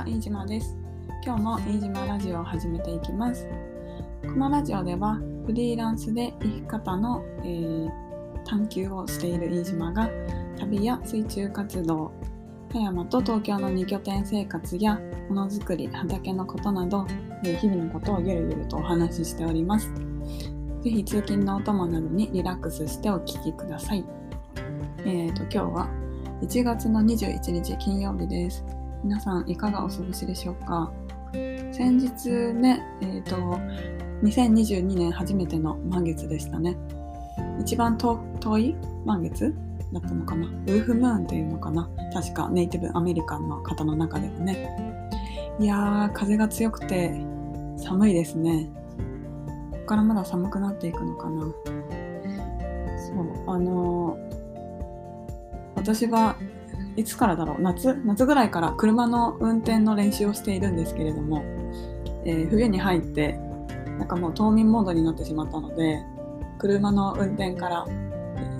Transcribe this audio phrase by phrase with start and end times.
[0.00, 0.78] は飯島です。
[1.22, 3.46] 今日も飯島ラジオを始めていきます。
[4.22, 7.90] このラジオではフリーランスで生き方の、えー、
[8.46, 10.08] 探求をしている飯島が
[10.58, 12.12] 旅や水中活動
[12.70, 17.06] 富山と東京の2拠点生活やものづくり畑のことなど、
[17.44, 19.92] えー、日々のことをゆるゆるとお話ししております。
[20.82, 24.04] ぜひ通勤のお供などにリラックスしてお聴きください。
[25.00, 25.90] えーと今日は
[26.40, 28.79] 1月の21日金曜日です。
[29.02, 30.92] 皆さんいかがお過ごしでしょうか？
[31.72, 33.58] 先日ね、えっ、ー、と、
[34.22, 36.76] 2022年初めての満月でしたね。
[37.58, 38.76] 一番遠い
[39.06, 39.54] 満月
[39.92, 40.46] だったのかな？
[40.66, 41.88] ウルフムーンっていうのかな？
[42.12, 45.08] 確かネイティブアメリカンの方の中ではね。
[45.58, 47.12] いやー、風が強くて
[47.78, 48.68] 寒いですね。
[49.70, 51.42] ここからまだ寒くなっていくのかな？
[51.42, 56.36] そう、あのー、私は
[56.96, 57.62] いつからだろう？
[57.62, 57.94] 夏？
[58.04, 61.42] 夏ぐらいから車の運転の練習をしているんですけれども、
[62.24, 63.38] えー、冬に入って
[63.98, 66.02] なんかもう冬眠モードになってしまったので
[66.58, 67.86] 車の運転から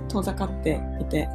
[0.08, 1.28] 遠ざかっていて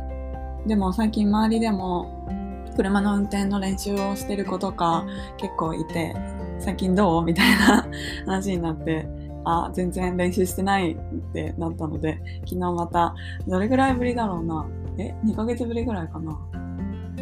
[0.65, 2.27] でも最近周りでも
[2.75, 5.05] 車の運転の練習をしてる子とか
[5.37, 6.15] 結構いて
[6.59, 7.25] 最近どう？
[7.25, 7.87] みたいな
[8.25, 9.07] 話になって
[9.43, 10.97] あ全然練習してないっ
[11.33, 13.13] てなったので昨日また
[13.47, 14.65] どれぐらいぶりだろうな？
[14.97, 16.37] え2ヶ月ぶりぐらいかな？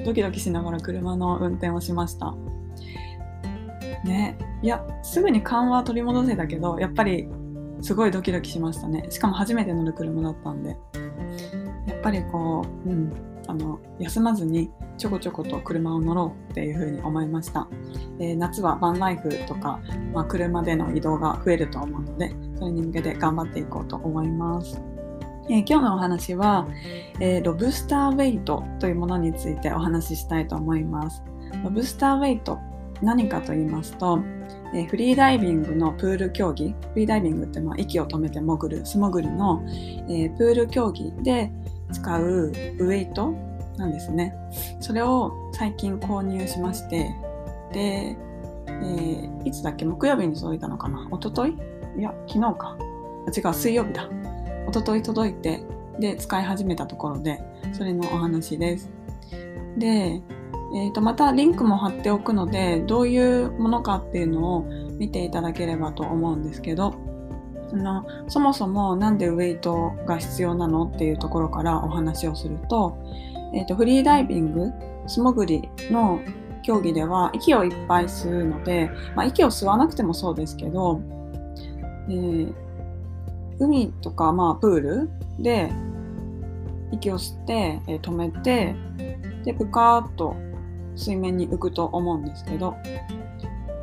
[0.03, 2.35] ドキドキしながら車の運転をしました。
[4.05, 7.29] ね、いやすぐに緩和取り戻せたけどやっぱり
[7.81, 9.07] すごいドキドキしましたね。
[9.09, 10.77] しかも初めて乗る車だったんで。
[11.87, 13.11] やっぱりこう、うん、
[13.47, 17.67] あの休まずにちょこちょこと車を乗ろうっていうふうに思いました、
[18.19, 19.79] えー、夏はバンライフとか、
[20.13, 24.81] まあ、車での移動が増えると思うのでそれに向けて頑張っていこうと思います。
[25.49, 26.67] えー、今日のお話は、
[27.19, 31.21] えー、ロブスターウェイトというものについてお話ししたいと思います。
[31.63, 32.57] ロブスターウェイト
[33.01, 34.19] 何かと言いますと、
[34.73, 39.61] えー、フリーダイビングのプール競技フリーダイビングってまあ息を止めて潜る素潜りの、
[40.09, 41.51] えプール競技で
[41.91, 43.33] 使うウェイト
[43.77, 44.33] なんですね。
[44.79, 47.09] それを最近購入しまして
[47.73, 48.15] で、
[48.67, 49.83] えいつだっけ？
[49.83, 51.05] 木曜日に届いたのかな？
[51.11, 51.57] 一昨日？
[51.99, 52.77] いや昨日か。
[53.35, 54.07] 違う水曜日だ。
[54.73, 55.63] 一昨日届いて
[55.99, 57.39] で使い始めたところで
[57.73, 58.89] それのお話です。
[59.77, 64.63] で、えー、とまたリンクも貼っておくのでどういうものかっていうのを
[64.97, 66.95] 見ていただければと思うんですけど
[67.69, 72.97] そのそもそも何でウェイトが必要なのっていうところからお話をすると,、
[73.53, 74.71] えー、とフリーダイビング
[75.05, 76.19] 素潜りの
[76.63, 80.99] 競技では息をいっぱい吸うので、まあ、息を吸わなくてもそうですけど、
[82.09, 82.62] えー、
[83.59, 85.09] 海とか、まあ、プール
[85.39, 85.71] で
[86.91, 88.75] 息を吸って、えー、止めて
[89.43, 90.35] でぷかーっと
[90.95, 92.75] 水面に浮くと思うんですけど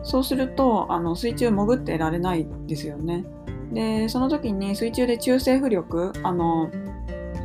[0.02, 3.24] そうするとあの水中潜ってられないですよね。
[3.72, 6.70] でその時に水中で中性浮力あの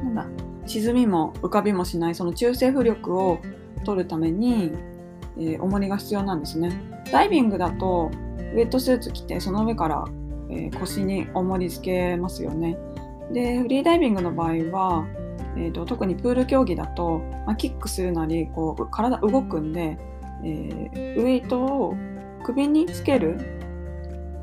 [0.04, 0.26] なんだ
[0.66, 3.40] 沈みも浮かびもしないその中性浮力を
[3.84, 4.72] 取るために、
[5.38, 6.72] えー、重りが必要なんですね。
[7.12, 10.06] ダイビングだとウェットスーツ着てその上から
[10.50, 12.78] え、腰に重りつけますよね。
[13.32, 15.08] でフリーダイビングの場合は、
[15.58, 19.74] えーと、特にプール競技だと、まあ、キックするなりこう体動くん。
[19.74, 19.98] で、
[20.44, 21.96] えー、ウェイトを
[22.44, 23.38] 首につける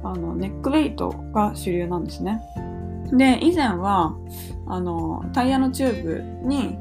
[0.02, 2.04] あのネックウェイトが主流なん。
[2.04, 2.40] ですね。
[3.12, 4.16] で以前は
[4.66, 6.02] あのタイヤのチュー
[6.42, 6.78] ブに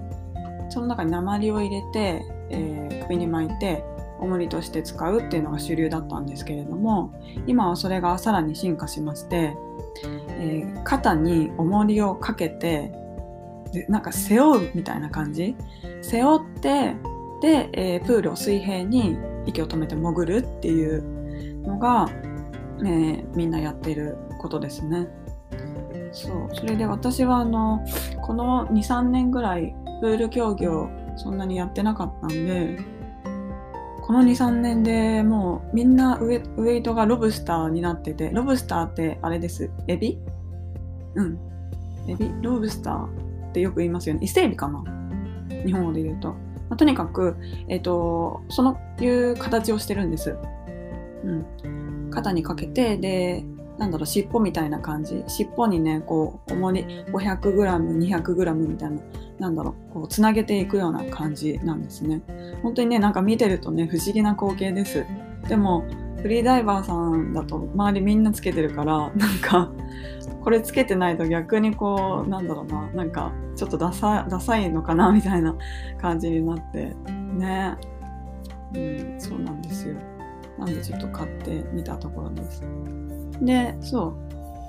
[0.69, 3.83] その中に鉛を入れて、えー、首に巻いて
[4.21, 7.13] 重りとして使うっていうのが主流だったんですけれども
[7.47, 9.57] 今はそれがさらに進化しまして、
[10.29, 12.93] えー、肩に重りをかけて
[13.73, 15.55] でなんか背負うみたいな感じ？
[16.01, 16.95] 背負って
[17.41, 22.09] で、えー、プールを水平に息を止めて潜るっていうのが、
[22.79, 25.07] えー、みんなやってることですね。
[26.11, 27.85] そうそれで私はあの
[28.21, 32.77] この23年ぐらいプール競技をそんなにやってなかったんで
[34.11, 39.71] この23年でもうみんなウェウェイトがロブスターになっててロブスターってあれです。
[39.87, 40.19] エビ？
[41.15, 41.39] うん。
[42.09, 42.29] エビ？
[42.41, 44.19] ロブスターってよく言いますよね。
[44.21, 44.83] 伊勢エビかな？
[45.65, 46.35] 日本語で言うと、ま
[46.71, 47.37] あ、とにかく、
[47.69, 50.35] えっ、ー、とそのいう形をしてるんです、
[51.23, 53.45] うん、肩にかけてで
[53.77, 55.23] なんだろう尻尾みたいな感じ。
[55.29, 59.01] 尻尾にねこう重り 500g200g みたいな。
[59.41, 62.21] なんだろうこうつなげていくような感じなんですね。
[62.61, 65.03] 本当にねなんか見てるとね不思議な光景です。
[65.49, 65.83] でも
[66.21, 69.71] フリーダイバーさんだと周りみんなつけてるからなんか
[70.43, 75.55] これつけてないと逆にこうなんだろうななんかちょっとダサダサいのかなみたいな
[75.99, 76.95] 感じになって。
[77.33, 77.75] ね。
[78.73, 79.95] うんそうなんですよ。
[80.59, 82.63] なんでちょっと買ってみたところです。
[83.41, 84.13] でそ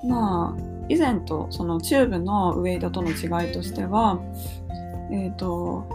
[0.03, 0.09] う。
[0.09, 4.21] まあ以前とそのチューブのウェイトとの違いとしては
[5.11, 5.89] えっ、ー、と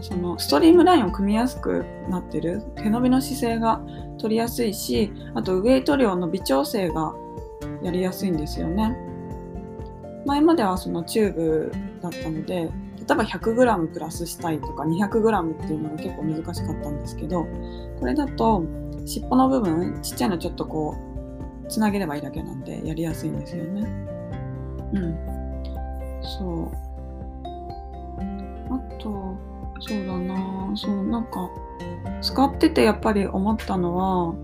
[0.00, 3.80] そのストリームラインを組みやすくなってる手伸びの姿勢が
[4.18, 7.14] 取りやすいしあとウェイト量の微調整が
[7.82, 8.96] やりやすいんですよね。
[10.24, 17.46] 前まではそのチューブだったので例えば 100g プラスしたいとか 200g っていうのが結構難しかったんですけど
[18.00, 18.64] これだと
[19.04, 21.15] 尻尾の部分ちっちゃいのちょっとこう
[21.68, 23.82] つなげればいいだけなんでやりやすいんですよね。
[24.92, 25.16] うん。
[26.22, 26.86] そう。
[28.72, 29.36] あと
[29.80, 30.72] そうだな。
[30.76, 31.50] そうなんか
[32.22, 34.34] 使っててやっぱり思ったのは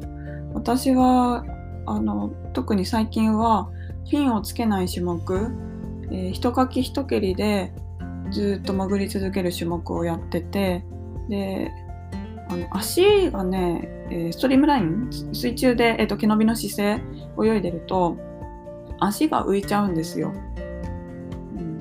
[0.54, 1.44] 私は
[1.86, 3.68] あの特に最近は
[4.10, 5.48] フィンをつけない種目、
[6.10, 7.72] えー、一かき一蹴りで
[8.30, 10.84] ずっと潜り続ける種目をやってて
[11.28, 11.70] で
[12.48, 15.08] あの足がね、え、ストリームライン？
[15.32, 17.02] 水中で、えーと、毛伸びの姿勢
[17.42, 18.16] 泳いでると
[19.00, 20.32] 足が浮いちゃうんですよ。
[21.56, 21.80] うん。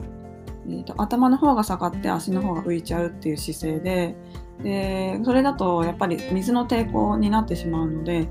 [0.69, 4.15] えーと、頭の方が下がって足の方が浮いちゃうっていう姿勢で
[4.63, 8.29] でそれだとやっぱり水の抵抗になってしまうので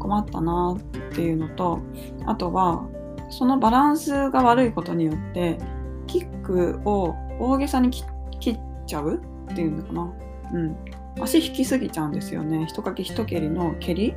[0.00, 1.80] 困ったなっていうのと
[2.26, 2.88] あとは
[3.28, 5.58] そのバランスが悪いことによって
[6.08, 9.22] キックを大げさに切っちゃう
[9.52, 10.12] っていうのかな、
[10.54, 10.76] うん、
[11.18, 12.66] 足引きすぎちゃうんですよね。
[12.68, 14.14] 一かき一蹴りの蹴り。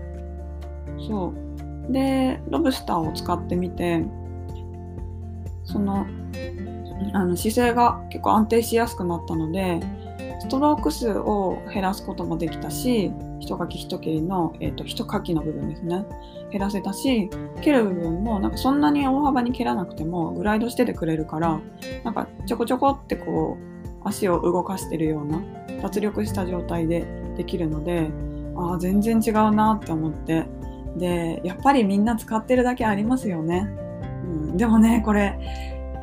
[1.08, 1.44] そう。
[1.92, 4.06] でロブスターを使ってみて
[5.66, 6.06] その
[7.14, 9.82] あの姿勢が結構安定しやすくなったので
[10.40, 16.06] ストローク数を減らすこともできたし一かき一蹴りの、えーと、一かきの部分ですね。
[16.52, 17.30] 減らせたし
[17.62, 21.60] 蹴る部分もなんかそんなに大幅に蹴らなくてもグライドしててくれるから
[22.04, 25.42] なんかちょこちょこってこう足を動かしてるような
[25.84, 27.06] 脱力した状態で
[27.38, 28.10] できるので
[28.56, 30.46] ああ全然違うなって思って
[30.98, 33.70] でやっぱりみんな使ってるだけありますよね、
[34.24, 35.38] うん、でもねこれ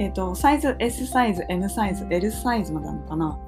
[0.00, 3.38] えっ、ー、と、サイズ S サイズ、M サイズ、L サイズまであるのかな。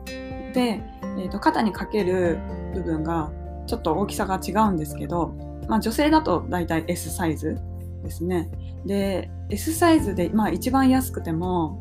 [0.52, 2.38] で、えーと、肩にかける
[2.74, 3.32] 部分が
[3.66, 5.28] ちょっと大きさが違うんですけど、
[5.66, 7.58] まあ、女性だと大体 S サイズ
[8.02, 8.50] ですね。
[8.84, 11.78] で、S サイズで、まあ、一番安くても、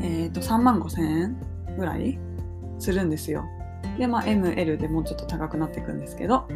[0.00, 1.36] えっ、ー、と、3万5千円
[1.76, 2.18] ぐらい
[2.80, 3.44] するんですよ。
[3.98, 6.46] で、まあ、M、L でもうちょっと高くなっていくんですけど。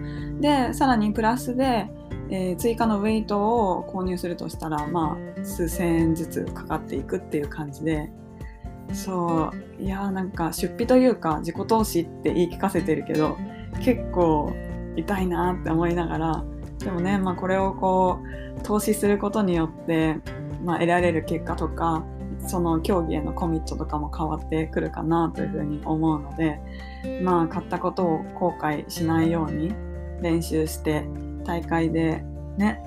[0.41, 1.89] で、さらにプラスで、
[2.31, 8.11] えー、追加のウェイトを購入するとしたら、まあ、数千円ずつかかっていくっていう感じで、
[8.93, 13.37] そう、いやなんか出費というか自己投資って言い聞かせてるけど、
[13.83, 14.53] 結構
[14.97, 16.45] 痛いなって思いながら、
[16.79, 18.21] でもね、まあ、これをこ
[18.57, 20.17] う、投資することによって、
[20.65, 22.05] まあ、得られる結果とか、
[22.47, 26.61] その競技へのコミットとかも変わってくるかなというふうに思うので、
[27.23, 29.73] まあ、買ったことを後悔しないように
[30.21, 31.07] 練習して
[31.45, 32.25] 大会で
[32.57, 32.83] ね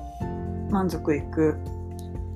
[0.69, 1.57] 満足いく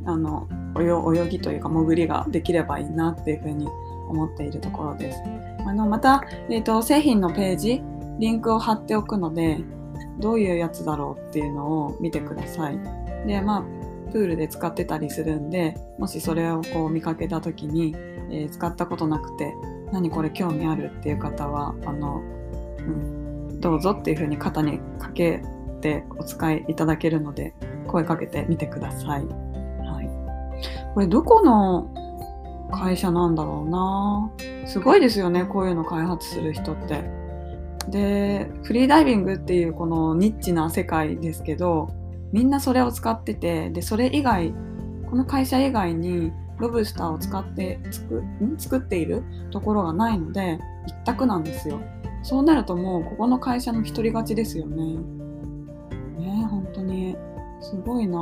[0.05, 0.47] あの
[0.77, 3.67] 泳ぎというか潜りができればいいなっていうふうに
[4.09, 5.19] 思っているところです。
[5.65, 7.81] あのまた、えーと、製品のページ
[8.19, 9.59] リンクを貼っておくので
[10.19, 12.79] どういうやつだろうっていうのを見てください。
[13.27, 13.80] でまあ
[14.11, 17.95] プールで使ってたりするんでもしそれをこう見かけた時に、
[18.29, 19.53] えー、使ったことなくて
[19.91, 22.21] 何これ興味あるっていう方はあの、
[22.79, 25.41] うん、どうぞっていうふうに肩にかけ
[25.81, 27.53] てお使いいただけるので
[27.87, 29.25] 声かけてみてください。
[29.25, 31.89] はい、これどこの
[32.71, 34.31] 会社なんだろうな
[34.65, 37.03] すごいですよねこういうの開発する人って。
[37.89, 41.89] でフリーダイビングっていうこのニッチな世界ですけど
[42.31, 44.53] みんなそれを使っててでそれ以外
[45.09, 48.23] この会社以外にロブスターを使って作
[48.57, 51.81] 作っているところがないので一択なんですよ。
[52.23, 54.97] そうなるともうここの会社の独り勝ちですよね。
[56.19, 57.17] ね本当に。
[57.61, 58.17] すごいな。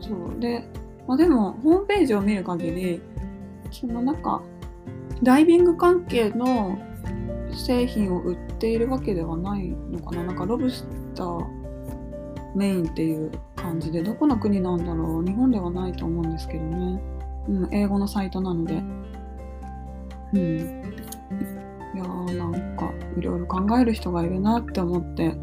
[0.00, 0.40] そう。
[0.40, 0.64] で、
[1.06, 3.02] まあ、でもホームページを見る限り
[3.70, 4.42] そのなんか
[5.22, 6.78] ダイビング関係の
[7.54, 10.24] 製品を売っているわけではないのかな。
[10.24, 11.61] なんかロブスター
[12.54, 17.02] メインっていう感じでどこの国なんだろう日本ではないと思うんですけどね、
[17.48, 18.82] うん、英語のサイトなので。
[20.34, 20.82] うん。
[21.94, 25.34] いやーなんかいろいろ考える人がいるなって思って。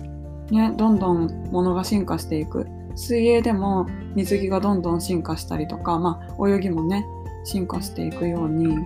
[0.52, 2.66] ね、どんどんものが進化していく。
[2.96, 7.06] 水泳でも水着がどんどん進化したりとか、まあ、泳ぎもね
[7.46, 8.78] 進化していくように、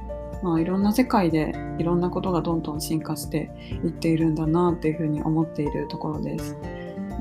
[0.44, 3.50] まあ、いろんな世界でいろんなことがどんどん進化して
[3.84, 6.58] いっているんだなっていうふうに思っているところです。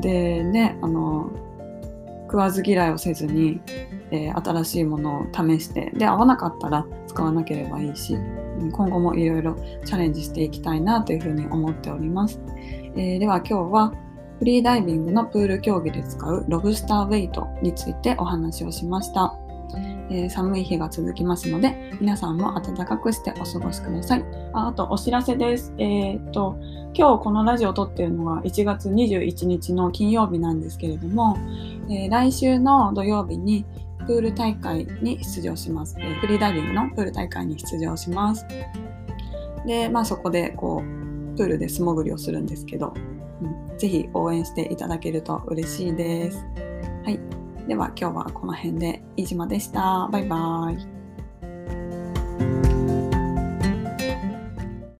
[0.01, 1.31] でねあの
[2.23, 3.61] 食わず嫌いをせずに
[4.13, 8.17] えー、新しいものを試してで合わなかったら使わなければいいし
[8.71, 12.41] 今後もいろいろチャレンジしていきたいなというふうに思っております、
[12.95, 13.93] えー、では今日は
[14.39, 19.33] フリーダイビングのプール競技で使うロブスターウェイトについてお話をしました、
[20.13, 26.59] えー、寒い日が続きますので皆さんも暖かくしてお過ごしくださいああとお知らせですえっ、と
[26.95, 31.39] 今日このラジオを撮っているのが1月21日の金曜日なんですけれども、
[31.89, 33.65] えー、来週の土曜日に
[34.07, 35.97] プール大会に出場します。
[35.99, 38.45] えフリーダイビングのプール大会に出場します。
[39.65, 42.93] で、まあそこでこう、プールで素潜りをするんですけど、
[43.41, 46.45] うん、ぜひ応援していただけると嬉しいです。
[47.05, 47.42] はい。
[47.69, 50.09] では今日はこの辺で飯島でした。
[50.11, 51.02] バイバーイ。